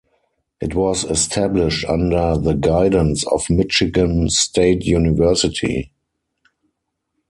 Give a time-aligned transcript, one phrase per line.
[0.59, 5.91] It was established under the guidance of Michigan State University.